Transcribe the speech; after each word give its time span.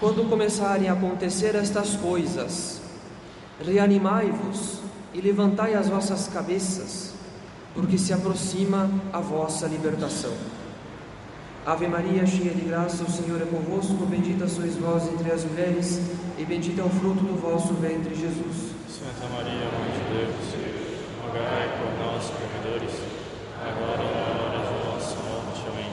Quando 0.00 0.26
começarem 0.30 0.88
a 0.88 0.94
acontecer 0.94 1.54
estas 1.54 1.94
coisas, 1.94 2.80
reanimai-vos 3.62 4.80
e 5.12 5.20
levantai 5.20 5.74
as 5.74 5.88
vossas 5.88 6.26
cabeças, 6.26 7.12
porque 7.74 7.98
se 7.98 8.10
aproxima 8.10 8.90
a 9.12 9.20
vossa 9.20 9.66
libertação. 9.66 10.32
Ave 11.66 11.86
Maria, 11.86 12.24
cheia 12.24 12.54
de 12.54 12.62
graça, 12.62 13.04
o 13.04 13.10
Senhor 13.10 13.42
é 13.42 13.44
convosco, 13.44 14.06
bendita 14.06 14.48
sois 14.48 14.74
vós 14.76 15.06
entre 15.12 15.30
as 15.30 15.44
mulheres, 15.44 16.00
e 16.38 16.44
bendito 16.46 16.80
é 16.80 16.84
o 16.84 16.88
fruto 16.88 17.22
do 17.22 17.38
vosso 17.38 17.74
ventre, 17.74 18.14
Jesus. 18.14 18.72
Santa 18.88 19.28
Maria, 19.34 19.52
Mãe 19.52 19.90
de 19.92 20.16
Deus, 20.16 20.34
rogai 21.22 21.68
por 21.76 22.06
nós, 22.06 22.24
pecadores, 22.30 22.94
agora 23.60 24.02
e 24.02 24.14
na 24.14 24.44
hora 24.44 24.58
de 24.66 24.86
nossa 24.86 25.16
morte. 25.28 25.62
Amém. 25.70 25.92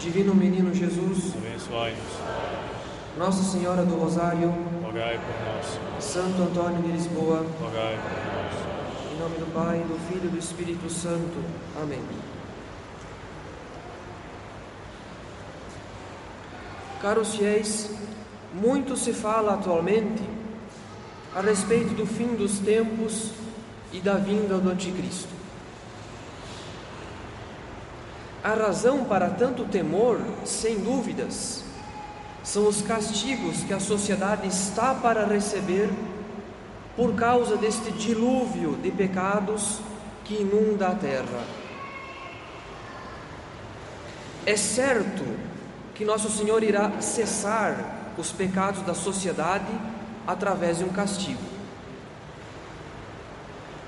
Divino 0.00 0.34
Menino 0.34 0.74
Jesus, 0.74 1.34
Abençoai-nos, 1.36 2.71
Nossa 3.16 3.42
Senhora 3.42 3.84
do 3.84 3.94
Rosário, 3.96 4.48
rogai 4.82 5.18
por 5.18 5.54
nós, 5.54 6.02
Santo 6.02 6.42
Antônio 6.42 6.80
de 6.80 6.92
Lisboa, 6.92 7.44
rogai 7.60 7.98
por 7.98 8.10
nós. 8.10 9.12
em 9.12 9.18
nome 9.18 9.36
do 9.36 9.52
Pai, 9.52 9.78
do 9.80 9.98
Filho 10.08 10.28
e 10.28 10.28
do 10.28 10.38
Espírito 10.38 10.88
Santo. 10.88 11.44
Amém. 11.80 12.00
Caros 17.02 17.34
fiéis, 17.34 17.90
muito 18.54 18.96
se 18.96 19.12
fala 19.12 19.54
atualmente 19.54 20.22
a 21.36 21.42
respeito 21.42 21.92
do 21.94 22.06
fim 22.06 22.34
dos 22.34 22.60
tempos 22.60 23.30
e 23.92 24.00
da 24.00 24.14
vinda 24.14 24.56
do 24.56 24.70
Anticristo. 24.70 25.28
A 28.42 28.54
razão 28.54 29.04
para 29.04 29.28
tanto 29.28 29.64
temor, 29.64 30.18
sem 30.46 30.80
dúvidas, 30.80 31.61
são 32.42 32.66
os 32.66 32.82
castigos 32.82 33.62
que 33.62 33.72
a 33.72 33.80
sociedade 33.80 34.48
está 34.48 34.94
para 34.94 35.24
receber 35.24 35.88
por 36.96 37.14
causa 37.14 37.56
deste 37.56 37.90
dilúvio 37.92 38.76
de 38.82 38.90
pecados 38.90 39.78
que 40.24 40.34
inunda 40.34 40.88
a 40.88 40.94
terra. 40.94 41.44
É 44.44 44.56
certo 44.56 45.24
que 45.94 46.04
Nosso 46.04 46.28
Senhor 46.28 46.62
irá 46.62 47.00
cessar 47.00 48.12
os 48.18 48.32
pecados 48.32 48.82
da 48.82 48.94
sociedade 48.94 49.72
através 50.26 50.78
de 50.78 50.84
um 50.84 50.88
castigo. 50.88 51.40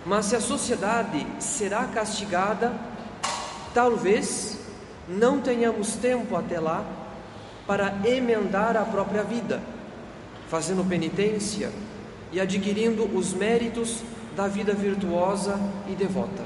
Mas 0.07 0.27
se 0.27 0.37
a 0.37 0.41
sociedade 0.41 1.27
será 1.41 1.85
castigada, 1.87 2.73
talvez 3.73 4.59
não 5.09 5.41
tenhamos 5.41 5.97
tempo 5.97 6.37
até 6.37 6.61
lá 6.61 7.04
para 7.67 7.95
emendar 8.05 8.77
a 8.77 8.85
própria 8.85 9.23
vida, 9.23 9.63
fazendo 10.49 10.87
penitência 10.89 11.71
e 12.33 12.41
adquirindo 12.41 13.05
os 13.17 13.33
méritos 13.33 14.03
da 14.37 14.49
vida 14.49 14.75
virtuosa 14.75 15.59
e 15.89 15.95
devota. 15.95 16.45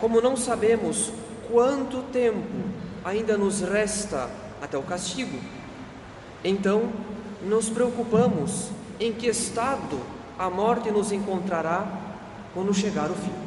Como 0.00 0.20
não 0.20 0.36
sabemos 0.36 1.12
quanto 1.50 2.02
tempo 2.12 2.64
ainda 3.04 3.36
nos 3.36 3.60
resta 3.60 4.30
até 4.62 4.78
o 4.78 4.82
castigo, 4.82 5.38
então 6.42 6.90
nos 7.42 7.68
preocupamos 7.68 8.70
em 8.98 9.12
que 9.12 9.26
estado 9.26 10.00
a 10.38 10.48
morte 10.48 10.90
nos 10.90 11.12
encontrará 11.12 11.86
quando 12.52 12.72
chegar 12.72 13.10
o 13.10 13.14
fim. 13.14 13.43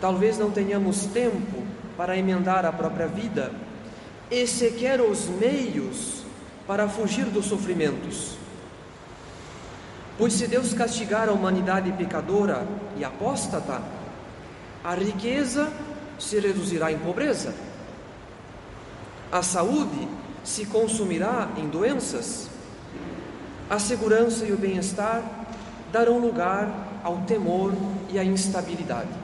Talvez 0.00 0.38
não 0.38 0.50
tenhamos 0.50 1.04
tempo 1.06 1.62
para 1.96 2.16
emendar 2.16 2.64
a 2.64 2.72
própria 2.72 3.06
vida 3.06 3.52
e 4.30 4.46
sequer 4.46 5.00
os 5.00 5.26
meios 5.26 6.22
para 6.66 6.88
fugir 6.88 7.26
dos 7.26 7.46
sofrimentos. 7.46 8.36
Pois 10.16 10.32
se 10.34 10.46
Deus 10.46 10.72
castigar 10.72 11.28
a 11.28 11.32
humanidade 11.32 11.92
pecadora 11.92 12.66
e 12.96 13.04
apóstata, 13.04 13.82
a 14.82 14.94
riqueza 14.94 15.70
se 16.18 16.38
reduzirá 16.38 16.92
em 16.92 16.98
pobreza, 16.98 17.54
a 19.32 19.42
saúde 19.42 20.08
se 20.44 20.66
consumirá 20.66 21.48
em 21.56 21.68
doenças, 21.68 22.48
a 23.68 23.78
segurança 23.78 24.44
e 24.46 24.52
o 24.52 24.56
bem-estar 24.56 25.22
darão 25.92 26.18
lugar 26.18 27.00
ao 27.02 27.18
temor 27.18 27.72
e 28.10 28.18
à 28.18 28.24
instabilidade. 28.24 29.19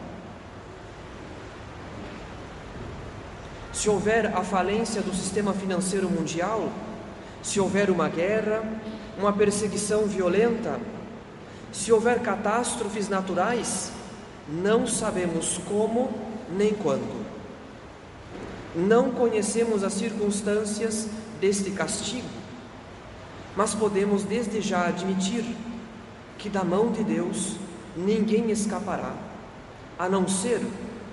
Se 3.77 3.91
houver 3.91 4.35
a 4.35 4.43
falência 4.43 5.03
do 5.03 5.15
sistema 5.15 5.53
financeiro 5.53 6.09
mundial, 6.09 6.73
se 7.43 7.61
houver 7.61 7.91
uma 7.91 8.09
guerra, 8.09 8.65
uma 9.19 9.35
perseguição 9.35 10.07
violenta, 10.07 10.81
se 11.71 11.93
houver 11.93 12.21
catástrofes 12.21 13.07
naturais, 13.11 13.93
não 14.49 14.87
sabemos 14.87 15.61
como 15.69 16.09
nem 16.57 16.73
quando. 16.73 17.27
Não 18.75 19.11
conhecemos 19.11 19.85
as 19.85 19.93
circunstâncias 19.93 21.07
deste 21.39 21.71
castigo, 21.71 22.29
mas 23.55 23.75
podemos 23.75 24.23
desde 24.23 24.63
já 24.63 24.87
admitir 24.87 25.45
que 26.39 26.49
da 26.49 26.65
mão 26.65 26.91
de 26.91 27.05
Deus 27.05 27.57
ninguém 27.95 28.51
escapará, 28.51 29.13
a 29.99 30.09
não 30.09 30.27
ser 30.27 30.63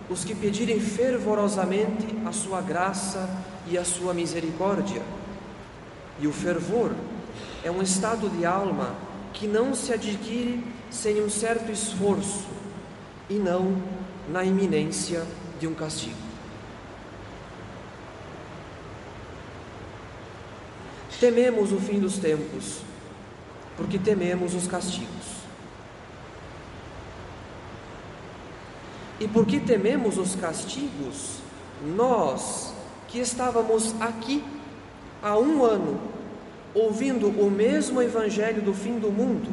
os 0.09 0.23
que 0.23 0.35
pedirem 0.35 0.79
fervorosamente 0.79 2.05
a 2.25 2.31
sua 2.31 2.61
graça 2.61 3.29
e 3.67 3.77
a 3.77 3.85
sua 3.85 4.13
misericórdia. 4.13 5.01
E 6.19 6.27
o 6.27 6.33
fervor 6.33 6.91
é 7.63 7.71
um 7.71 7.81
estado 7.81 8.29
de 8.29 8.45
alma 8.45 8.95
que 9.33 9.47
não 9.47 9.73
se 9.73 9.93
adquire 9.93 10.63
sem 10.91 11.21
um 11.21 11.29
certo 11.29 11.71
esforço 11.71 12.47
e 13.29 13.35
não 13.35 13.81
na 14.29 14.43
iminência 14.43 15.25
de 15.59 15.67
um 15.67 15.73
castigo. 15.73 16.33
Tememos 21.19 21.71
o 21.71 21.79
fim 21.79 21.99
dos 22.01 22.17
tempos, 22.17 22.81
porque 23.77 23.97
tememos 23.97 24.53
os 24.53 24.67
castigos. 24.67 25.22
E 29.19 29.27
porque 29.27 29.59
tememos 29.59 30.17
os 30.17 30.35
castigos, 30.35 31.39
nós 31.95 32.73
que 33.07 33.19
estávamos 33.19 33.93
aqui 34.01 34.43
há 35.21 35.37
um 35.37 35.63
ano, 35.63 35.99
ouvindo 36.73 37.27
o 37.27 37.49
mesmo 37.49 38.01
Evangelho 38.01 38.61
do 38.61 38.73
fim 38.73 38.97
do 38.97 39.11
mundo 39.11 39.49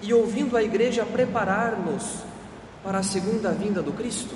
e 0.00 0.14
ouvindo 0.14 0.56
a 0.56 0.62
igreja 0.62 1.04
preparar-nos 1.04 2.18
para 2.84 2.98
a 2.98 3.02
segunda 3.02 3.50
vinda 3.50 3.82
do 3.82 3.92
Cristo, 3.92 4.34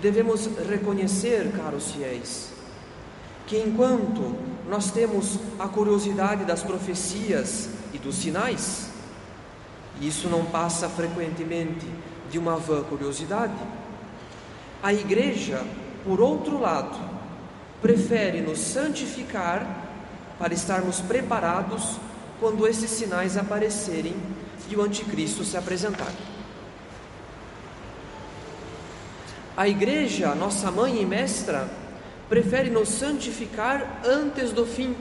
devemos 0.00 0.48
reconhecer, 0.68 1.52
caros 1.52 1.92
fiéis, 1.92 2.52
que 3.46 3.58
enquanto 3.58 4.34
nós 4.68 4.90
temos 4.90 5.38
a 5.58 5.68
curiosidade 5.68 6.44
das 6.44 6.62
profecias 6.62 7.68
e 7.92 7.98
dos 7.98 8.16
sinais, 8.16 8.91
isso 10.06 10.28
não 10.28 10.44
passa 10.44 10.88
frequentemente 10.88 11.86
de 12.30 12.38
uma 12.38 12.56
vã 12.56 12.82
curiosidade, 12.82 13.54
a 14.82 14.92
igreja, 14.92 15.62
por 16.04 16.20
outro 16.20 16.58
lado, 16.58 16.98
prefere 17.80 18.40
nos 18.40 18.58
santificar 18.58 19.64
para 20.38 20.52
estarmos 20.52 21.00
preparados 21.00 21.96
quando 22.40 22.66
esses 22.66 22.90
sinais 22.90 23.36
aparecerem 23.36 24.16
e 24.68 24.74
o 24.74 24.82
anticristo 24.82 25.44
se 25.44 25.56
apresentar. 25.56 26.12
A 29.56 29.68
igreja, 29.68 30.34
nossa 30.34 30.70
mãe 30.70 31.00
e 31.00 31.06
mestra, 31.06 31.68
prefere 32.28 32.70
nos 32.70 32.88
santificar 32.88 34.00
antes 34.04 34.50
do 34.50 34.64
fim, 34.64 34.96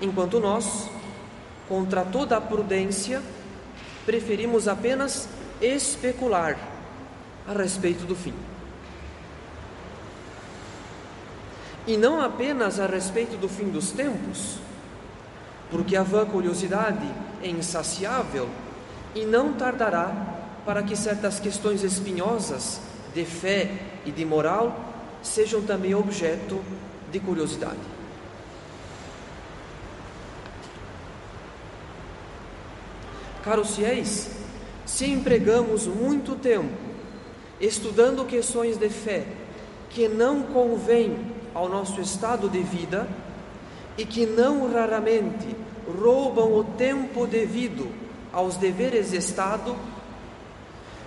enquanto 0.00 0.38
nós, 0.38 0.88
contra 1.72 2.04
toda 2.04 2.36
a 2.36 2.40
prudência, 2.40 3.22
preferimos 4.04 4.68
apenas 4.68 5.26
especular 5.58 6.58
a 7.48 7.52
respeito 7.54 8.04
do 8.04 8.14
fim. 8.14 8.34
E 11.86 11.96
não 11.96 12.20
apenas 12.20 12.78
a 12.78 12.86
respeito 12.86 13.38
do 13.38 13.48
fim 13.48 13.70
dos 13.70 13.90
tempos, 13.90 14.58
porque 15.70 15.96
a 15.96 16.02
vã 16.02 16.26
curiosidade 16.26 17.08
é 17.42 17.48
insaciável 17.48 18.50
e 19.14 19.24
não 19.24 19.54
tardará 19.54 20.12
para 20.66 20.82
que 20.82 20.94
certas 20.94 21.40
questões 21.40 21.82
espinhosas 21.82 22.82
de 23.14 23.24
fé 23.24 23.70
e 24.04 24.10
de 24.10 24.26
moral 24.26 24.78
sejam 25.22 25.62
também 25.62 25.94
objeto 25.94 26.62
de 27.10 27.18
curiosidade. 27.18 28.01
Caros 33.42 33.74
fiéis, 33.76 34.30
se 34.86 35.06
empregamos 35.06 35.86
muito 35.86 36.36
tempo 36.36 36.72
estudando 37.60 38.24
questões 38.24 38.76
de 38.76 38.88
fé 38.88 39.24
que 39.90 40.08
não 40.08 40.42
convêm 40.42 41.16
ao 41.54 41.68
nosso 41.68 42.00
estado 42.00 42.48
de 42.48 42.62
vida 42.62 43.08
e 43.96 44.04
que 44.04 44.26
não 44.26 44.72
raramente 44.72 45.56
roubam 45.86 46.54
o 46.56 46.64
tempo 46.64 47.26
devido 47.26 47.88
aos 48.32 48.56
deveres 48.56 49.10
de 49.10 49.18
Estado, 49.18 49.76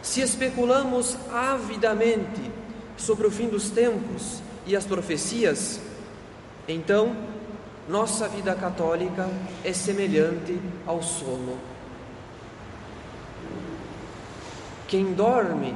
se 0.01 0.21
especulamos 0.21 1.17
avidamente 1.33 2.51
sobre 2.95 3.25
o 3.25 3.31
fim 3.31 3.47
dos 3.47 3.71
tempos 3.71 4.41
e 4.67 4.75
as 4.75 4.85
profecias, 4.85 5.79
então 6.67 7.15
nossa 7.89 8.27
vida 8.27 8.53
católica 8.55 9.27
é 9.63 9.73
semelhante 9.73 10.59
ao 10.85 11.01
sono. 11.01 11.74
Quem 14.87 15.13
dorme 15.13 15.75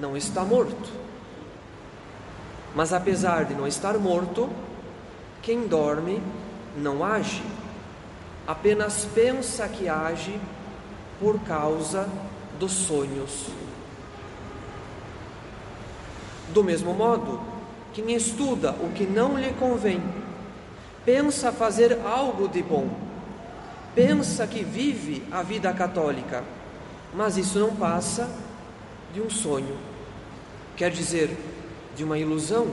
não 0.00 0.16
está 0.16 0.42
morto. 0.42 0.90
Mas 2.74 2.92
apesar 2.92 3.44
de 3.44 3.54
não 3.54 3.66
estar 3.66 3.98
morto, 3.98 4.48
quem 5.42 5.66
dorme 5.66 6.22
não 6.76 7.04
age, 7.04 7.42
apenas 8.46 9.06
pensa 9.14 9.68
que 9.68 9.88
age 9.88 10.40
por 11.20 11.38
causa 11.40 12.08
dos 12.58 12.72
sonhos. 12.72 13.48
Do 16.48 16.64
mesmo 16.64 16.94
modo, 16.94 17.40
quem 17.92 18.14
estuda 18.14 18.72
o 18.72 18.90
que 18.94 19.04
não 19.04 19.38
lhe 19.38 19.52
convém, 19.54 20.02
pensa 21.04 21.52
fazer 21.52 21.98
algo 22.06 22.48
de 22.48 22.62
bom, 22.62 22.88
pensa 23.94 24.46
que 24.46 24.64
vive 24.64 25.22
a 25.30 25.42
vida 25.42 25.72
católica, 25.72 26.42
mas 27.14 27.36
isso 27.36 27.58
não 27.58 27.74
passa 27.74 28.28
de 29.12 29.20
um 29.20 29.28
sonho, 29.28 29.76
quer 30.76 30.90
dizer, 30.90 31.36
de 31.94 32.04
uma 32.04 32.18
ilusão, 32.18 32.68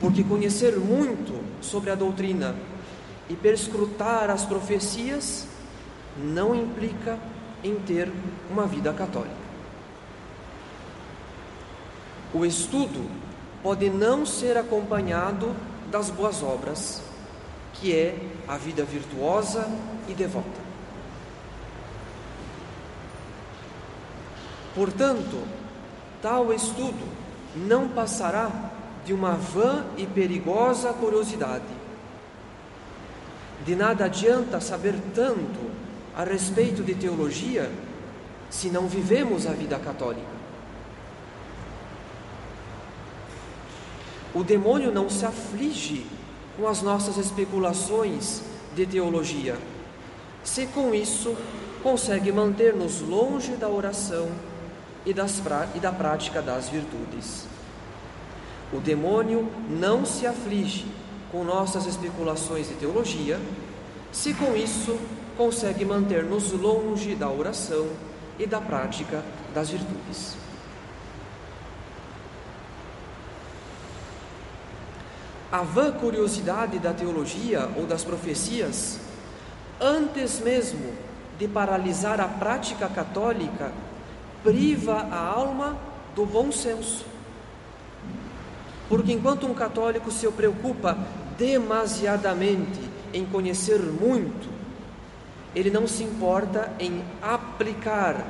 porque 0.00 0.22
conhecer 0.22 0.76
muito 0.76 1.42
sobre 1.60 1.90
a 1.90 1.94
doutrina 1.94 2.54
e 3.28 3.34
perscrutar 3.34 4.30
as 4.30 4.44
profecias 4.44 5.46
não 6.16 6.54
implica 6.54 7.18
em 7.64 7.76
ter 7.76 8.10
uma 8.50 8.66
vida 8.66 8.92
católica. 8.92 9.42
O 12.34 12.44
estudo 12.44 13.08
pode 13.62 13.90
não 13.90 14.24
ser 14.24 14.56
acompanhado 14.56 15.54
das 15.90 16.10
boas 16.10 16.42
obras, 16.42 17.02
que 17.74 17.94
é 17.94 18.18
a 18.48 18.56
vida 18.56 18.84
virtuosa 18.84 19.68
e 20.08 20.14
devota. 20.14 20.71
Portanto, 24.74 25.46
tal 26.22 26.52
estudo 26.52 27.06
não 27.54 27.88
passará 27.88 28.50
de 29.04 29.12
uma 29.12 29.32
vã 29.32 29.84
e 29.96 30.06
perigosa 30.06 30.92
curiosidade. 30.92 31.64
De 33.64 33.76
nada 33.76 34.06
adianta 34.06 34.60
saber 34.60 34.94
tanto 35.14 35.70
a 36.16 36.24
respeito 36.24 36.82
de 36.82 36.94
teologia 36.94 37.70
se 38.50 38.68
não 38.68 38.86
vivemos 38.86 39.46
a 39.46 39.52
vida 39.52 39.78
católica. 39.78 40.42
O 44.34 44.42
demônio 44.42 44.90
não 44.90 45.10
se 45.10 45.26
aflige 45.26 46.06
com 46.56 46.66
as 46.66 46.80
nossas 46.80 47.18
especulações 47.18 48.42
de 48.74 48.86
teologia, 48.86 49.58
se 50.42 50.66
com 50.66 50.94
isso 50.94 51.36
consegue 51.82 52.32
manter-nos 52.32 53.00
longe 53.00 53.52
da 53.52 53.68
oração 53.68 54.30
e, 55.04 55.12
das, 55.12 55.42
e 55.74 55.78
da 55.78 55.92
prática 55.92 56.40
das 56.40 56.68
virtudes. 56.68 57.46
O 58.72 58.80
demônio 58.80 59.50
não 59.68 60.04
se 60.04 60.26
aflige 60.26 60.86
com 61.30 61.44
nossas 61.44 61.86
especulações 61.86 62.68
de 62.68 62.74
teologia, 62.74 63.40
se 64.10 64.34
com 64.34 64.54
isso 64.54 64.98
consegue 65.36 65.84
manter-nos 65.84 66.52
longe 66.52 67.14
da 67.14 67.30
oração 67.30 67.88
e 68.38 68.46
da 68.46 68.60
prática 68.60 69.22
das 69.54 69.70
virtudes. 69.70 70.36
A 75.50 75.62
vã 75.62 75.92
curiosidade 75.92 76.78
da 76.78 76.94
teologia 76.94 77.68
ou 77.76 77.86
das 77.86 78.02
profecias, 78.02 78.98
antes 79.78 80.40
mesmo 80.40 80.94
de 81.38 81.46
paralisar 81.46 82.20
a 82.20 82.28
prática 82.28 82.88
católica, 82.88 83.70
priva 84.42 85.08
a 85.10 85.18
alma 85.18 85.76
do 86.14 86.26
bom 86.26 86.50
senso. 86.52 87.04
Porque 88.88 89.12
enquanto 89.12 89.46
um 89.46 89.54
católico 89.54 90.10
se 90.10 90.28
preocupa 90.32 90.98
demasiadamente 91.38 92.80
em 93.12 93.24
conhecer 93.24 93.78
muito, 93.80 94.50
ele 95.54 95.70
não 95.70 95.86
se 95.86 96.02
importa 96.02 96.72
em 96.78 97.02
aplicar, 97.22 98.24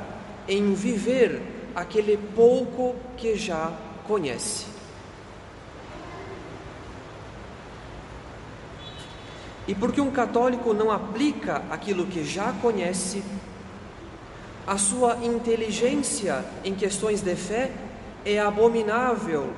em 0.47 0.73
viver 0.73 1.41
aquele 1.75 2.17
pouco 2.17 2.95
que 3.17 3.35
já 3.35 3.71
conhece. 4.07 4.65
E 9.65 9.73
porque 9.73 10.01
um 10.01 10.11
católico 10.11 10.73
não 10.73 10.91
aplica 10.91 11.63
aquilo 11.69 12.05
que 12.05 12.23
já 12.23 12.51
conhece, 12.61 13.23
a 14.65 14.77
sua 14.77 15.17
inteligência 15.23 16.45
em 16.63 16.73
questões 16.73 17.21
de 17.21 17.35
fé 17.35 17.71
é 18.25 18.39
abominável 18.39 19.51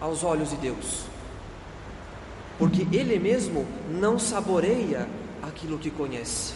aos 0.00 0.24
olhos 0.24 0.50
de 0.50 0.56
Deus, 0.56 1.04
porque 2.58 2.86
ele 2.90 3.18
mesmo 3.18 3.66
não 3.90 4.18
saboreia 4.18 5.06
aquilo 5.42 5.78
que 5.78 5.90
conhece, 5.90 6.54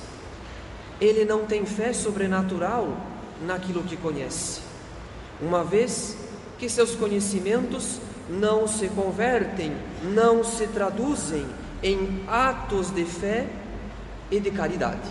ele 1.00 1.24
não 1.24 1.44
tem 1.44 1.66
fé 1.66 1.92
sobrenatural 1.92 2.88
naquilo 3.46 3.82
que 3.82 3.96
conhece, 3.96 4.60
uma 5.40 5.62
vez 5.62 6.16
que 6.58 6.68
seus 6.68 6.94
conhecimentos 6.94 8.00
não 8.28 8.66
se 8.66 8.88
convertem, 8.88 9.72
não 10.02 10.42
se 10.42 10.66
traduzem 10.66 11.46
em 11.82 12.24
atos 12.26 12.90
de 12.90 13.04
fé 13.04 13.46
e 14.30 14.40
de 14.40 14.50
caridade. 14.50 15.08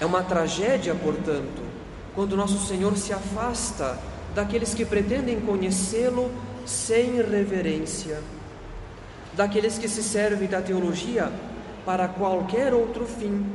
É 0.00 0.06
uma 0.06 0.22
tragédia, 0.22 0.94
portanto, 0.94 1.62
quando 2.14 2.36
nosso 2.36 2.66
Senhor 2.66 2.96
se 2.96 3.12
afasta 3.12 3.98
daqueles 4.34 4.74
que 4.74 4.84
pretendem 4.84 5.40
conhecê-lo 5.40 6.30
sem 6.64 7.16
reverência, 7.16 8.20
daqueles 9.34 9.78
que 9.78 9.88
se 9.88 10.02
servem 10.02 10.48
da 10.48 10.60
teologia 10.60 11.32
para 11.84 12.06
qualquer 12.06 12.74
outro 12.74 13.06
fim 13.06 13.46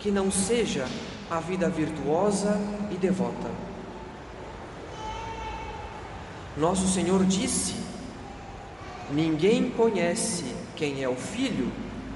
que 0.00 0.10
não 0.10 0.30
seja 0.30 0.86
a 1.30 1.40
vida 1.40 1.68
virtuosa 1.68 2.58
e 2.90 2.96
devota. 2.96 3.50
Nosso 6.56 6.88
Senhor 6.88 7.24
disse 7.24 7.76
Ninguém 9.10 9.70
conhece 9.70 10.44
quem 10.76 11.02
é 11.02 11.08
o 11.08 11.16
filho 11.16 11.72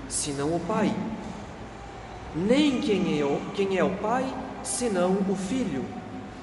senão 0.08 0.54
o 0.54 0.60
pai, 0.60 0.94
nem 2.34 2.80
quem 2.80 3.20
é 3.20 3.24
o, 3.24 3.40
quem 3.54 3.76
é 3.76 3.84
o 3.84 3.90
pai 3.96 4.24
senão 4.62 5.18
o 5.28 5.36
filho, 5.36 5.84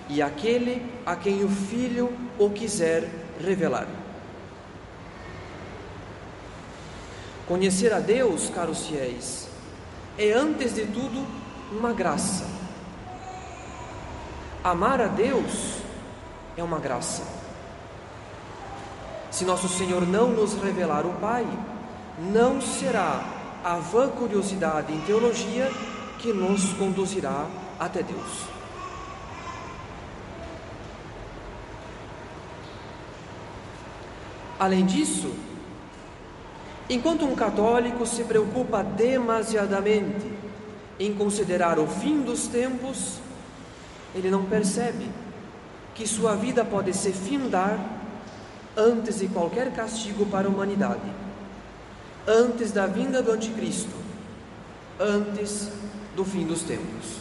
e 0.07 0.21
aquele 0.21 0.85
a 1.05 1.15
quem 1.15 1.43
o 1.43 1.49
filho 1.49 2.11
o 2.37 2.49
quiser 2.49 3.09
revelar. 3.39 3.87
Conhecer 7.47 7.91
a 7.93 7.99
Deus, 7.99 8.49
caros 8.49 8.87
fiéis, 8.87 9.47
é 10.17 10.33
antes 10.33 10.75
de 10.75 10.85
tudo 10.85 11.25
uma 11.71 11.93
graça. 11.93 12.45
Amar 14.63 15.01
a 15.01 15.07
Deus 15.07 15.77
é 16.57 16.63
uma 16.63 16.79
graça. 16.79 17.23
Se 19.31 19.45
nosso 19.45 19.69
Senhor 19.69 20.05
não 20.05 20.29
nos 20.29 20.53
revelar 20.61 21.05
o 21.05 21.13
Pai, 21.13 21.47
não 22.19 22.59
será 22.59 23.38
a 23.63 23.75
vã 23.75 24.09
curiosidade 24.09 24.93
em 24.93 25.01
teologia 25.01 25.71
que 26.17 26.33
nos 26.33 26.73
conduzirá 26.73 27.47
até 27.79 28.03
Deus. 28.03 28.43
Além 34.59 34.85
disso, 34.85 35.33
enquanto 36.89 37.25
um 37.25 37.33
católico 37.33 38.05
se 38.05 38.25
preocupa 38.25 38.83
demasiadamente 38.83 40.31
em 40.99 41.13
considerar 41.13 41.79
o 41.79 41.87
fim 41.87 42.21
dos 42.21 42.47
tempos, 42.47 43.19
ele 44.13 44.29
não 44.29 44.43
percebe 44.43 45.09
que 45.95 46.05
sua 46.05 46.35
vida 46.35 46.65
pode 46.65 46.93
se 46.93 47.13
findar 47.13 47.79
antes 48.75 49.19
de 49.19 49.27
qualquer 49.29 49.71
castigo 49.73 50.25
para 50.25 50.47
a 50.47 50.49
humanidade, 50.49 51.09
antes 52.29 52.71
da 52.71 52.85
vinda 52.85 53.23
do 53.23 53.31
Anticristo, 53.31 53.95
antes 54.99 55.69
do 56.15 56.23
fim 56.23 56.45
dos 56.45 56.61
tempos. 56.61 57.17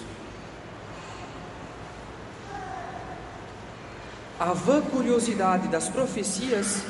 A 4.39 4.53
vã 4.53 4.83
curiosidade 4.83 5.69
das 5.69 5.89
profecias 5.89 6.83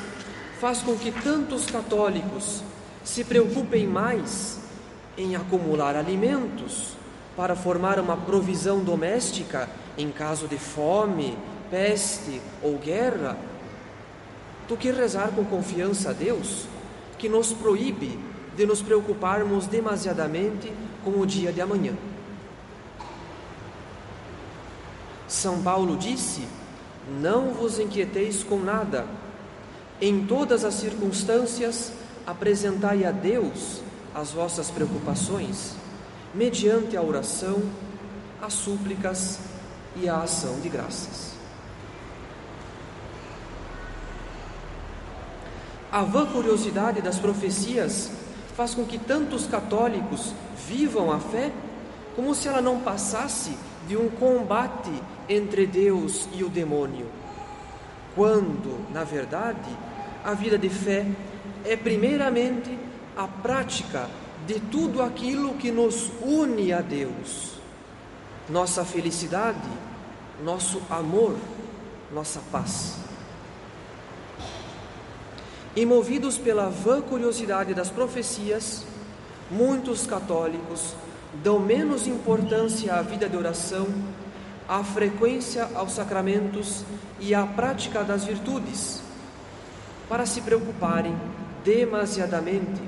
faz 0.59 0.81
com 0.81 0.97
que 0.97 1.13
tantos 1.13 1.67
católicos 1.67 2.61
se 3.05 3.23
preocupem 3.23 3.87
mais 3.87 4.59
em 5.17 5.37
acumular 5.37 5.95
alimentos 5.95 6.97
para 7.37 7.55
formar 7.55 7.99
uma 7.99 8.17
provisão 8.17 8.83
doméstica 8.83 9.69
em 9.97 10.11
caso 10.11 10.45
de 10.45 10.57
fome, 10.57 11.37
peste 11.71 12.41
ou 12.61 12.77
guerra, 12.77 13.37
do 14.67 14.75
que 14.75 14.91
rezar 14.91 15.29
com 15.29 15.45
confiança 15.45 16.09
a 16.09 16.13
Deus, 16.13 16.67
que 17.19 17.29
nos 17.29 17.53
proíbe 17.53 18.17
de 18.57 18.65
nos 18.65 18.81
preocuparmos 18.81 19.67
demasiadamente 19.67 20.73
com 21.03 21.11
o 21.11 21.25
dia 21.25 21.53
de 21.53 21.61
amanhã. 21.61 21.93
São 25.27 25.61
Paulo 25.61 25.95
disse: 25.95 26.41
Não 27.21 27.53
vos 27.53 27.77
inquieteis 27.77 28.43
com 28.43 28.57
nada, 28.59 29.05
em 30.01 30.25
todas 30.25 30.65
as 30.65 30.73
circunstâncias 30.73 31.91
apresentai 32.25 33.05
a 33.05 33.11
Deus 33.11 33.81
as 34.15 34.31
vossas 34.31 34.71
preocupações, 34.71 35.75
mediante 36.33 36.97
a 36.97 37.01
oração, 37.01 37.61
as 38.41 38.53
súplicas 38.53 39.39
e 39.95 40.09
a 40.09 40.23
ação 40.23 40.59
de 40.61 40.69
graças. 40.69 41.28
A 45.91 46.03
vã 46.03 46.25
curiosidade 46.27 47.01
das 47.01 47.17
profecias 47.17 48.11
faz 48.55 48.75
com 48.75 48.85
que 48.85 48.99
tantos 48.99 49.47
católicos 49.47 50.33
vivam 50.67 51.11
a 51.11 51.19
fé 51.19 51.51
como 52.15 52.35
se 52.35 52.47
ela 52.47 52.61
não 52.61 52.81
passasse 52.81 53.57
de 53.87 53.97
um 53.97 54.07
combate 54.09 54.91
entre 55.27 55.65
Deus 55.65 56.27
e 56.33 56.43
o 56.43 56.49
demônio, 56.49 57.07
quando, 58.13 58.85
na 58.93 59.03
verdade, 59.03 59.69
a 60.23 60.33
vida 60.33 60.57
de 60.57 60.69
fé 60.69 61.07
é 61.65 61.75
primeiramente 61.75 62.77
a 63.17 63.27
prática 63.27 64.07
de 64.45 64.59
tudo 64.59 65.01
aquilo 65.01 65.55
que 65.55 65.71
nos 65.71 66.11
une 66.21 66.71
a 66.71 66.81
Deus, 66.81 67.53
nossa 68.47 68.85
felicidade, 68.85 69.69
nosso 70.43 70.81
amor, 70.89 71.35
nossa 72.13 72.41
paz. 72.51 73.08
E 75.79 75.85
movidos 75.85 76.37
pela 76.37 76.67
vã 76.67 76.99
curiosidade 76.99 77.73
das 77.73 77.89
profecias, 77.89 78.83
muitos 79.49 80.05
católicos 80.05 80.93
dão 81.41 81.57
menos 81.57 82.05
importância 82.05 82.95
à 82.95 83.01
vida 83.01 83.29
de 83.29 83.37
oração, 83.37 83.87
à 84.67 84.83
frequência 84.83 85.69
aos 85.75 85.93
sacramentos 85.93 86.83
e 87.17 87.33
à 87.33 87.45
prática 87.45 88.03
das 88.03 88.25
virtudes, 88.25 89.01
para 90.09 90.25
se 90.25 90.41
preocuparem 90.41 91.15
demasiadamente 91.63 92.81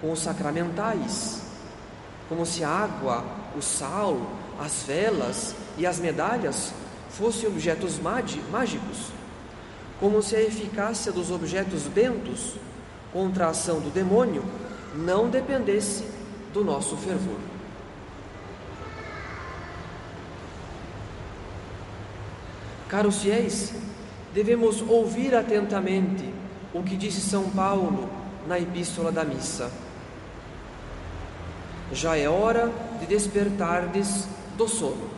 com 0.00 0.10
os 0.10 0.18
sacramentais, 0.18 1.42
como 2.28 2.44
se 2.44 2.64
a 2.64 2.68
água, 2.68 3.24
o 3.56 3.62
sal, 3.62 4.20
as 4.60 4.82
velas 4.82 5.54
e 5.78 5.86
as 5.86 6.00
medalhas 6.00 6.72
fossem 7.08 7.48
objetos 7.48 8.00
mágicos, 8.00 9.12
como 10.02 10.20
se 10.20 10.34
a 10.34 10.42
eficácia 10.42 11.12
dos 11.12 11.30
objetos 11.30 11.82
bentos 11.86 12.56
contra 13.12 13.46
a 13.46 13.50
ação 13.50 13.78
do 13.78 13.88
demônio 13.88 14.42
não 14.96 15.30
dependesse 15.30 16.04
do 16.52 16.64
nosso 16.64 16.96
fervor. 16.96 17.38
Caros 22.88 23.22
fiéis, 23.22 23.72
devemos 24.34 24.82
ouvir 24.82 25.36
atentamente 25.36 26.34
o 26.74 26.82
que 26.82 26.96
disse 26.96 27.20
São 27.20 27.48
Paulo 27.50 28.10
na 28.48 28.58
Epístola 28.58 29.12
da 29.12 29.24
Missa. 29.24 29.70
Já 31.92 32.16
é 32.16 32.28
hora 32.28 32.72
de 32.98 33.06
despertardes 33.06 34.26
do 34.58 34.66
sono. 34.66 35.11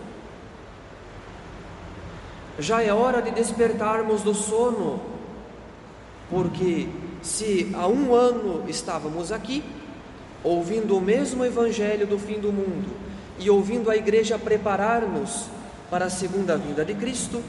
Já 2.59 2.83
é 2.83 2.93
hora 2.93 3.21
de 3.21 3.31
despertarmos 3.31 4.23
do 4.23 4.35
sono, 4.35 5.01
porque 6.31 6.89
se 7.23 7.71
há 7.75 7.89
um 7.89 8.15
ano 8.15 8.65
estávamos 8.69 9.33
aqui, 9.33 9.65
ouvindo 10.43 10.97
o 10.97 11.01
mesmo 11.01 11.45
Evangelho 11.45 12.07
do 12.07 12.19
fim 12.19 12.39
do 12.39 12.53
mundo 12.53 12.91
e 13.39 13.51
ouvindo 13.51 13.91
a 13.91 13.97
igreja 13.97 14.39
preparar-nos 14.39 15.47
para 15.91 16.05
a 16.05 16.11
segunda 16.11 16.57
vinda 16.57 16.85
de 16.85 16.95
Cristo, 16.95 17.43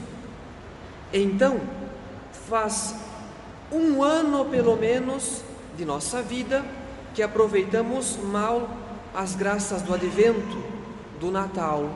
então 1.12 1.60
faz 2.48 2.94
um 3.70 4.02
ano 4.02 4.44
pelo 4.46 4.76
menos 4.76 5.42
de 5.76 5.84
nossa 5.84 6.22
vida 6.22 6.64
que 7.14 7.22
aproveitamos 7.22 8.18
mal 8.22 8.68
as 9.14 9.34
graças 9.34 9.82
do 9.82 9.94
advento, 9.94 10.62
do 11.18 11.30
Natal, 11.30 11.88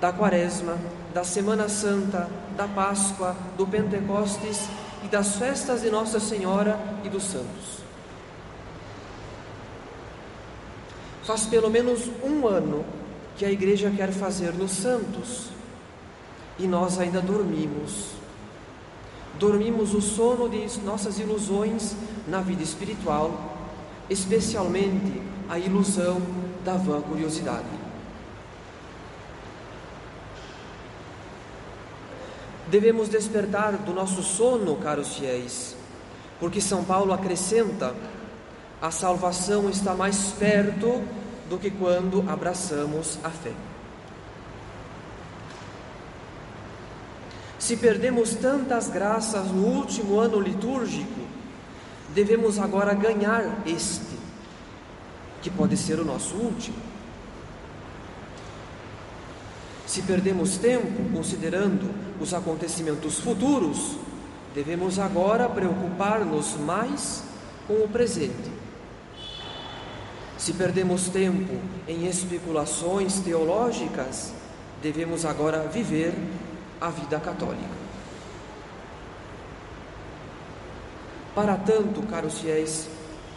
da 0.00 0.12
Quaresma, 0.12 0.78
da 1.12 1.24
Semana 1.24 1.68
Santa, 1.68 2.28
da 2.60 2.68
Páscoa, 2.68 3.34
do 3.56 3.66
Pentecostes 3.66 4.68
e 5.02 5.08
das 5.08 5.36
festas 5.36 5.80
de 5.80 5.88
Nossa 5.88 6.20
Senhora 6.20 6.78
e 7.02 7.08
dos 7.08 7.22
santos. 7.22 7.80
Faz 11.24 11.46
pelo 11.46 11.70
menos 11.70 12.10
um 12.22 12.46
ano 12.46 12.84
que 13.34 13.46
a 13.46 13.50
igreja 13.50 13.90
quer 13.90 14.12
fazer 14.12 14.52
nos 14.52 14.72
santos 14.72 15.48
e 16.58 16.66
nós 16.66 16.98
ainda 16.98 17.22
dormimos 17.22 18.20
dormimos 19.38 19.94
o 19.94 20.02
sono 20.02 20.50
de 20.50 20.66
nossas 20.80 21.18
ilusões 21.18 21.96
na 22.28 22.42
vida 22.42 22.62
espiritual, 22.62 23.56
especialmente 24.10 25.22
a 25.48 25.58
ilusão 25.58 26.20
da 26.62 26.74
vã 26.74 27.00
curiosidade. 27.00 27.79
Devemos 32.70 33.08
despertar 33.08 33.72
do 33.72 33.92
nosso 33.92 34.22
sono, 34.22 34.76
caros 34.76 35.16
fiéis, 35.16 35.76
porque 36.38 36.60
São 36.60 36.84
Paulo 36.84 37.12
acrescenta: 37.12 37.96
a 38.80 38.92
salvação 38.92 39.68
está 39.68 39.92
mais 39.92 40.32
perto 40.38 41.02
do 41.48 41.58
que 41.58 41.68
quando 41.68 42.24
abraçamos 42.30 43.18
a 43.24 43.30
fé. 43.30 43.52
Se 47.58 47.76
perdemos 47.76 48.36
tantas 48.36 48.88
graças 48.88 49.48
no 49.48 49.66
último 49.66 50.20
ano 50.20 50.38
litúrgico, 50.38 51.20
devemos 52.14 52.56
agora 52.56 52.94
ganhar 52.94 53.62
este, 53.66 54.16
que 55.42 55.50
pode 55.50 55.76
ser 55.76 55.98
o 55.98 56.04
nosso 56.04 56.36
último. 56.36 56.89
Se 59.90 60.02
perdemos 60.02 60.56
tempo 60.56 61.10
considerando 61.12 61.92
os 62.20 62.32
acontecimentos 62.32 63.18
futuros, 63.18 63.96
devemos 64.54 65.00
agora 65.00 65.48
preocupar-nos 65.48 66.54
mais 66.58 67.24
com 67.66 67.74
o 67.74 67.88
presente. 67.88 68.52
Se 70.38 70.52
perdemos 70.52 71.08
tempo 71.08 71.52
em 71.88 72.06
especulações 72.06 73.18
teológicas, 73.18 74.32
devemos 74.80 75.24
agora 75.24 75.66
viver 75.66 76.14
a 76.80 76.88
vida 76.90 77.18
católica. 77.18 77.74
Para 81.34 81.56
tanto, 81.56 82.00
caros 82.02 82.38
fiéis, 82.38 82.88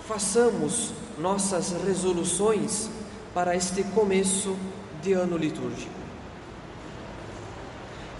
façamos 0.08 0.92
nossas 1.18 1.72
resoluções 1.84 2.92
para 3.34 3.56
este 3.56 3.84
começo 3.86 4.56
de 5.02 5.14
ano 5.14 5.36
litúrgico. 5.36 6.03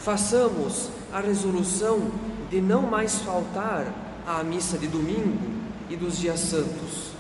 Façamos 0.04 0.90
a 1.14 1.22
resolução 1.22 2.12
de 2.50 2.60
não 2.60 2.82
mais 2.82 3.20
faltar 3.20 3.88
à 4.28 4.44
missa 4.44 4.78
de 4.78 4.86
domingo 4.86 5.40
e 5.90 5.96
dos 5.96 6.18
dias 6.18 6.42
santos. 6.42 7.14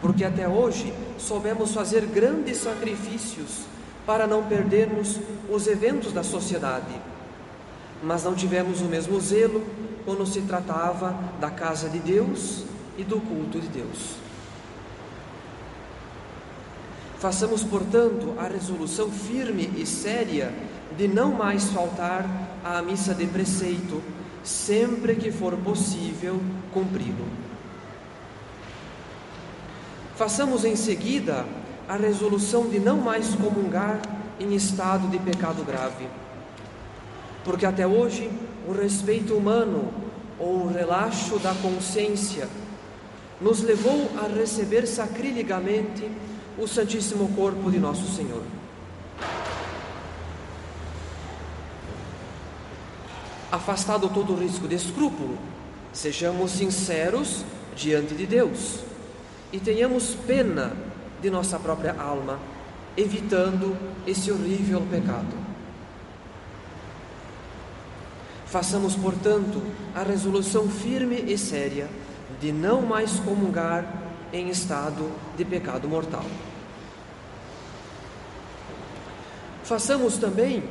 Porque 0.00 0.24
até 0.24 0.48
hoje 0.48 0.92
soubemos 1.18 1.72
fazer 1.72 2.06
grandes 2.06 2.56
sacrifícios 2.56 3.60
para 4.04 4.26
não 4.26 4.42
perdermos 4.42 5.20
os 5.48 5.68
eventos 5.68 6.12
da 6.12 6.24
sociedade. 6.24 6.92
Mas 8.02 8.24
não 8.24 8.34
tivemos 8.34 8.80
o 8.80 8.86
mesmo 8.86 9.20
zelo 9.20 9.64
quando 10.04 10.26
se 10.26 10.40
tratava 10.40 11.16
da 11.40 11.50
casa 11.52 11.88
de 11.88 12.00
Deus 12.00 12.64
e 12.98 13.04
do 13.04 13.20
culto 13.20 13.60
de 13.60 13.68
Deus. 13.68 14.16
Façamos, 17.20 17.62
portanto, 17.62 18.34
a 18.36 18.48
resolução 18.48 19.08
firme 19.08 19.70
e 19.76 19.86
séria 19.86 20.52
de 20.96 21.08
não 21.08 21.32
mais 21.32 21.70
faltar 21.70 22.24
à 22.64 22.82
missa 22.82 23.14
de 23.14 23.26
preceito, 23.26 24.02
sempre 24.42 25.14
que 25.14 25.30
for 25.30 25.56
possível 25.56 26.40
cumpri-lo. 26.72 27.26
Façamos 30.16 30.64
em 30.64 30.76
seguida 30.76 31.44
a 31.88 31.96
resolução 31.96 32.68
de 32.68 32.78
não 32.78 32.98
mais 32.98 33.34
comungar 33.34 34.00
em 34.38 34.54
estado 34.54 35.08
de 35.08 35.18
pecado 35.18 35.64
grave. 35.64 36.06
Porque 37.44 37.66
até 37.66 37.86
hoje 37.86 38.30
o 38.68 38.72
respeito 38.72 39.34
humano 39.34 39.92
ou 40.38 40.64
o 40.64 40.72
relaxo 40.72 41.38
da 41.38 41.54
consciência 41.54 42.48
nos 43.40 43.62
levou 43.62 44.08
a 44.22 44.28
receber 44.28 44.86
sacrilegamente 44.86 46.08
o 46.58 46.66
Santíssimo 46.68 47.28
Corpo 47.34 47.70
de 47.70 47.78
Nosso 47.78 48.06
Senhor. 48.14 48.42
Afastado 53.52 54.08
todo 54.08 54.32
o 54.32 54.36
risco 54.36 54.66
de 54.66 54.76
escrúpulo, 54.76 55.36
sejamos 55.92 56.52
sinceros 56.52 57.44
diante 57.76 58.14
de 58.14 58.26
Deus 58.26 58.78
e 59.52 59.60
tenhamos 59.60 60.16
pena 60.26 60.72
de 61.20 61.28
nossa 61.28 61.58
própria 61.58 61.94
alma, 62.00 62.38
evitando 62.96 63.76
esse 64.06 64.32
horrível 64.32 64.80
pecado. 64.90 65.36
Façamos, 68.46 68.96
portanto, 68.96 69.62
a 69.94 70.02
resolução 70.02 70.66
firme 70.66 71.22
e 71.26 71.36
séria 71.36 71.90
de 72.40 72.52
não 72.52 72.80
mais 72.80 73.20
comungar 73.20 73.84
em 74.32 74.48
estado 74.48 75.12
de 75.36 75.44
pecado 75.44 75.86
mortal. 75.86 76.24
Façamos 79.62 80.16
também 80.16 80.62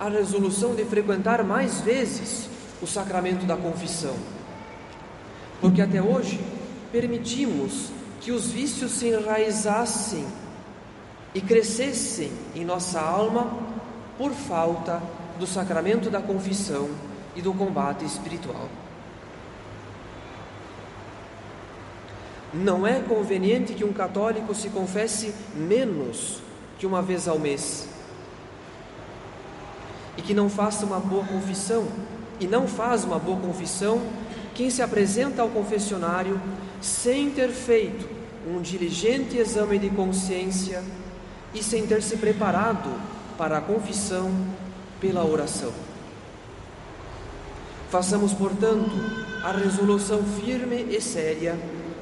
a 0.00 0.08
resolução 0.08 0.74
de 0.74 0.82
frequentar 0.86 1.44
mais 1.44 1.82
vezes 1.82 2.48
o 2.80 2.86
sacramento 2.86 3.44
da 3.44 3.54
confissão, 3.54 4.16
porque 5.60 5.82
até 5.82 6.00
hoje 6.00 6.40
permitimos 6.90 7.90
que 8.18 8.32
os 8.32 8.50
vícios 8.50 8.92
se 8.92 9.08
enraizassem 9.08 10.26
e 11.34 11.40
crescessem 11.42 12.32
em 12.54 12.64
nossa 12.64 12.98
alma 12.98 13.54
por 14.16 14.32
falta 14.32 15.02
do 15.38 15.46
sacramento 15.46 16.08
da 16.08 16.22
confissão 16.22 16.88
e 17.36 17.42
do 17.42 17.52
combate 17.52 18.02
espiritual. 18.06 18.68
Não 22.54 22.86
é 22.86 23.00
conveniente 23.00 23.74
que 23.74 23.84
um 23.84 23.92
católico 23.92 24.54
se 24.54 24.70
confesse 24.70 25.34
menos 25.54 26.40
que 26.78 26.86
uma 26.86 27.02
vez 27.02 27.28
ao 27.28 27.38
mês 27.38 27.86
e 30.16 30.22
que 30.22 30.34
não 30.34 30.48
faça 30.48 30.84
uma 30.84 30.98
boa 30.98 31.24
confissão, 31.24 31.86
e 32.38 32.46
não 32.46 32.66
faz 32.66 33.04
uma 33.04 33.18
boa 33.18 33.38
confissão 33.38 34.00
quem 34.54 34.70
se 34.70 34.82
apresenta 34.82 35.42
ao 35.42 35.48
confessionário 35.48 36.40
sem 36.80 37.30
ter 37.30 37.50
feito 37.50 38.08
um 38.46 38.60
diligente 38.60 39.36
exame 39.36 39.78
de 39.78 39.90
consciência 39.90 40.82
e 41.54 41.62
sem 41.62 41.86
ter 41.86 42.02
se 42.02 42.16
preparado 42.16 42.90
para 43.36 43.58
a 43.58 43.60
confissão 43.60 44.30
pela 45.00 45.24
oração. 45.24 45.72
Façamos, 47.90 48.32
portanto, 48.32 48.92
a 49.42 49.52
resolução 49.52 50.22
firme 50.22 50.86
e 50.90 51.00
séria 51.00 51.58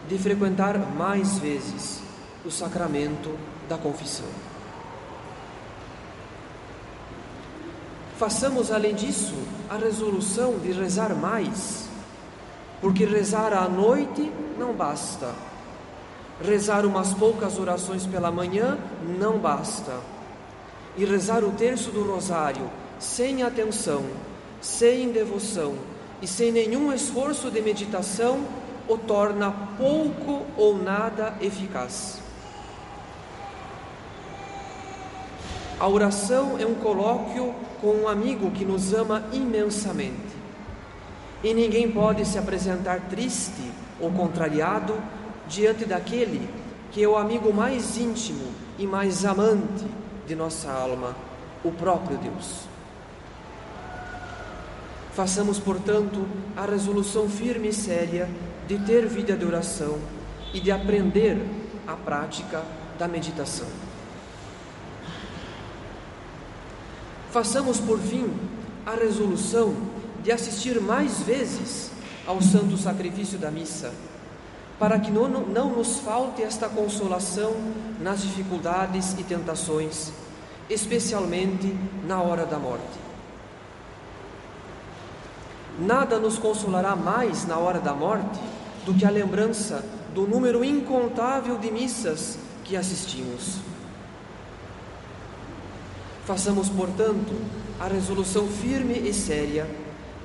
de 0.08 0.18
frequentar 0.18 0.78
mais 0.78 1.38
vezes 1.38 2.00
o 2.44 2.50
sacramento 2.50 3.34
da 3.68 3.78
confissão. 3.78 4.48
Façamos, 8.18 8.72
além 8.72 8.96
disso, 8.96 9.37
a 9.70 9.76
resolução 9.76 10.58
de 10.58 10.72
rezar 10.72 11.14
mais, 11.14 11.88
porque 12.80 13.04
rezar 13.04 13.52
à 13.52 13.68
noite 13.68 14.28
não 14.58 14.72
basta. 14.72 15.32
Rezar 16.42 16.84
umas 16.84 17.14
poucas 17.14 17.60
orações 17.60 18.06
pela 18.06 18.32
manhã 18.32 18.76
não 19.20 19.38
basta. 19.38 19.92
E 20.96 21.04
rezar 21.04 21.44
o 21.44 21.52
terço 21.52 21.92
do 21.92 22.02
rosário 22.02 22.68
sem 22.98 23.44
atenção, 23.44 24.04
sem 24.60 25.12
devoção 25.12 25.76
e 26.21 26.26
sem 26.26 26.50
nenhum 26.50 26.93
esforço 26.93 27.52
de 27.52 27.62
meditação 27.62 28.40
o 28.88 28.99
torna 28.99 29.52
pouco 29.78 30.45
ou 30.56 30.76
nada 30.76 31.36
eficaz. 31.40 32.27
A 35.80 35.86
oração 35.86 36.58
é 36.58 36.67
um 36.67 36.75
colóquio 36.75 37.54
com 37.80 37.93
um 37.93 38.08
amigo 38.08 38.50
que 38.50 38.64
nos 38.64 38.93
ama 38.93 39.23
imensamente. 39.32 40.36
E 41.43 41.54
ninguém 41.54 41.91
pode 41.91 42.25
se 42.25 42.36
apresentar 42.36 43.08
triste 43.08 43.73
ou 44.00 44.10
contrariado 44.10 44.95
diante 45.49 45.84
daquele 45.84 46.49
que 46.91 47.02
é 47.02 47.08
o 47.08 47.17
amigo 47.17 47.52
mais 47.52 47.97
íntimo 47.99 48.52
e 48.78 48.86
mais 48.86 49.25
amante 49.25 49.84
de 50.26 50.34
nossa 50.34 50.71
alma, 50.71 51.14
o 51.62 51.71
próprio 51.71 52.19
Deus. 52.19 52.62
Façamos, 55.12 55.58
portanto, 55.58 56.26
a 56.56 56.64
resolução 56.64 57.28
firme 57.28 57.69
e 57.69 57.73
séria 57.73 58.28
de 58.67 58.78
ter 58.78 59.06
vida 59.06 59.36
de 59.36 59.45
oração 59.45 59.99
e 60.54 60.60
de 60.60 60.71
aprender 60.71 61.38
a 61.86 61.95
prática 61.95 62.62
da 62.99 63.08
meditação. 63.08 63.87
Façamos, 67.30 67.78
por 67.78 67.99
fim, 67.99 68.30
a 68.86 68.93
resolução 68.93 69.75
de 70.23 70.32
assistir 70.32 70.80
mais 70.80 71.21
vezes 71.21 71.91
ao 72.26 72.41
santo 72.41 72.76
sacrifício 72.76 73.38
da 73.38 73.50
missa, 73.50 73.93
para 74.78 74.99
que 74.99 75.10
não, 75.10 75.28
não 75.28 75.76
nos 75.76 75.99
falte 75.99 76.43
esta 76.43 76.69
consolação 76.69 77.54
nas 78.00 78.23
dificuldades 78.23 79.14
e 79.19 79.23
tentações, 79.23 80.10
especialmente 80.71 81.75
na 82.06 82.21
hora 82.21 82.47
da 82.47 82.58
morte. 82.58 82.99
Nada 85.78 86.19
nos 86.19 86.38
consolará 86.38 86.97
mais 86.97 87.47
na 87.47 87.56
hora 87.58 87.78
da 87.78 87.93
morte 87.95 88.41
do 88.84 88.95
que 88.95 89.04
a 89.04 89.10
lembrança 89.10 89.84
do 90.14 90.26
número 90.26 90.64
incontável 90.64 91.58
de 91.58 91.71
missas 91.71 92.38
que 92.64 92.76
assistimos. 92.76 93.58
Façamos, 96.28 96.69
portanto, 96.69 97.34
a 97.80 97.86
resolução 97.86 98.47
firme 98.47 98.93
e 98.93 99.14
séria 99.14 99.67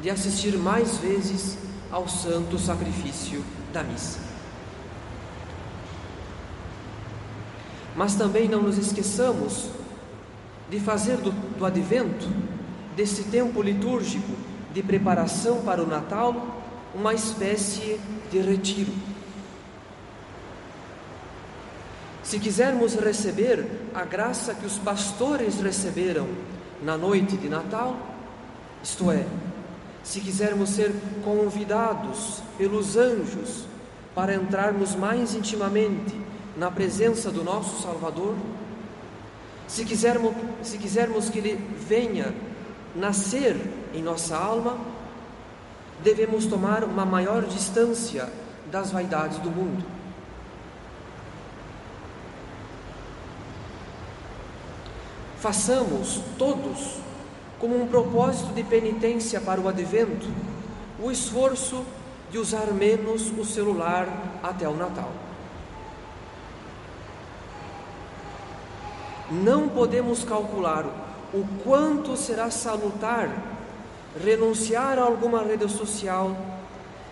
de 0.01 0.09
assistir 0.09 0.57
mais 0.57 0.97
vezes 0.97 1.57
ao 1.89 2.09
santo 2.09 2.59
sacrifício 2.59 3.41
da 3.71 3.85
missa. 3.85 4.19
Mas 7.95 8.15
também 8.15 8.49
não 8.49 8.61
nos 8.61 8.77
esqueçamos 8.77 9.69
de 10.69 10.77
fazer 10.77 11.15
do, 11.15 11.31
do 11.31 11.65
advento, 11.65 12.27
desse 12.97 13.23
tempo 13.23 13.61
litúrgico 13.61 14.33
de 14.73 14.83
preparação 14.83 15.61
para 15.61 15.81
o 15.81 15.87
Natal, 15.87 16.65
uma 16.93 17.13
espécie 17.13 17.97
de 18.29 18.41
retiro 18.41 18.91
Se 22.33 22.39
quisermos 22.39 22.95
receber 22.95 23.63
a 23.93 24.03
graça 24.05 24.55
que 24.55 24.65
os 24.65 24.79
pastores 24.79 25.61
receberam 25.61 26.27
na 26.81 26.97
noite 26.97 27.37
de 27.37 27.47
Natal, 27.47 27.95
isto 28.83 29.11
é, 29.11 29.23
se 30.03 30.19
quisermos 30.19 30.71
ser 30.71 30.91
convidados 31.23 32.41
pelos 32.57 32.97
anjos 32.97 33.65
para 34.15 34.33
entrarmos 34.33 34.95
mais 34.95 35.35
intimamente 35.35 36.19
na 36.57 36.71
presença 36.71 37.29
do 37.29 37.43
nosso 37.43 37.83
Salvador, 37.83 38.35
se 39.67 39.85
quisermos, 39.85 40.33
se 40.63 40.79
quisermos 40.79 41.29
que 41.29 41.37
Ele 41.37 41.63
venha 41.87 42.33
nascer 42.95 43.55
em 43.93 44.01
nossa 44.01 44.35
alma, 44.35 44.79
devemos 46.03 46.47
tomar 46.47 46.83
uma 46.83 47.05
maior 47.05 47.43
distância 47.43 48.27
das 48.71 48.91
vaidades 48.91 49.37
do 49.37 49.51
mundo. 49.51 49.85
Façamos 55.43 56.21
todos, 56.37 56.99
como 57.59 57.75
um 57.75 57.85
propósito 57.85 58.53
de 58.53 58.63
penitência 58.63 59.41
para 59.41 59.59
o 59.59 59.67
advento, 59.67 60.25
o 60.97 61.11
esforço 61.11 61.83
de 62.31 62.37
usar 62.37 62.67
menos 62.67 63.29
o 63.37 63.43
celular 63.43 64.07
até 64.41 64.69
o 64.69 64.73
Natal. 64.73 65.11
Não 69.29 69.67
podemos 69.67 70.23
calcular 70.23 70.85
o 71.33 71.45
quanto 71.61 72.15
será 72.15 72.49
salutar 72.49 73.29
renunciar 74.23 74.97
a 74.97 75.03
alguma 75.03 75.43
rede 75.43 75.69
social, 75.69 76.37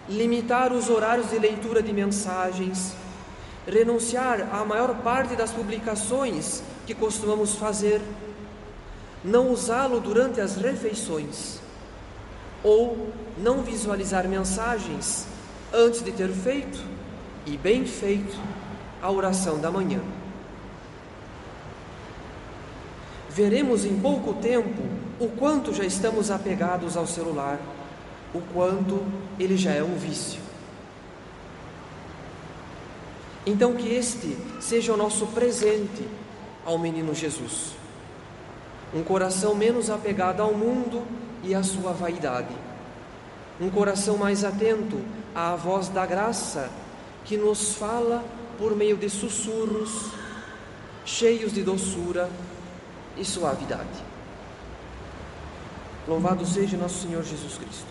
limitar 0.08 0.72
os 0.72 0.89
horários 0.89 1.32
de 1.32 1.38
leitura 1.38 1.84
de 1.84 1.91
mensagens, 1.91 2.96
renunciar 3.67 4.48
à 4.54 4.63
maior 4.63 4.96
parte 5.04 5.36
das 5.36 5.52
publicações 5.52 6.63
que 6.93 6.99
costumamos 6.99 7.56
fazer, 7.56 8.01
não 9.23 9.51
usá-lo 9.51 10.01
durante 10.01 10.41
as 10.41 10.58
refeições, 10.58 11.60
ou 12.63 13.10
não 13.38 13.62
visualizar 13.62 14.27
mensagens 14.27 15.25
antes 15.73 16.04
de 16.04 16.12
ter 16.12 16.30
feito 16.30 16.84
e 17.45 17.56
bem 17.58 17.86
feito 17.86 18.38
a 19.01 19.10
oração 19.10 19.58
da 19.58 19.71
manhã. 19.71 20.01
veremos 23.34 23.86
em 23.86 23.97
pouco 23.97 24.34
tempo 24.34 24.82
o 25.17 25.30
quanto 25.30 25.73
já 25.73 25.86
estamos 25.86 26.30
apegados 26.30 26.97
ao 26.97 27.08
celular, 27.08 27.58
o 28.34 28.41
quanto 28.54 29.01
ele 29.39 29.56
já 29.56 29.71
é 29.71 29.82
um 29.82 29.95
vício. 29.95 30.41
Então, 33.45 33.73
que 33.73 33.88
este 33.88 34.38
seja 34.60 34.93
o 34.93 34.97
nosso 34.97 35.25
presente 35.27 36.06
ao 36.65 36.78
menino 36.78 37.13
Jesus. 37.13 37.74
Um 38.93 39.04
coração 39.04 39.56
menos 39.56 39.89
apegado 39.89 40.41
ao 40.41 40.54
mundo 40.54 41.06
e 41.43 41.56
à 41.56 41.63
sua 41.63 41.93
vaidade. 41.93 42.54
Um 43.60 43.69
coração 43.69 44.17
mais 44.17 44.43
atento 44.43 45.00
à 45.34 45.56
voz 45.56 45.88
da 45.88 46.06
graça 46.06 46.69
que 47.24 47.38
nos 47.38 47.76
fala 47.76 48.24
por 48.58 48.76
meio 48.76 48.97
de 48.97 49.10
sussurros, 49.10 50.12
cheios 51.06 51.54
de 51.54 51.63
doçura 51.63 52.30
e 53.17 53.24
suavidade. 53.24 54.12
Louvado 56.08 56.45
seja 56.45 56.78
nosso 56.78 57.08
Senhor 57.08 57.24
Jesus 57.24 57.58
Cristo. 57.58 57.86